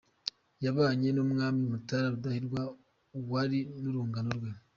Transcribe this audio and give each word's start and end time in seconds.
Yabanye 0.65 1.09
n’Umwami 1.13 1.61
Mutara 1.71 2.11
Rudahigwa 2.13 2.61
wari 3.31 3.59
n’urungano 3.81 4.29
rwe. 4.37 4.51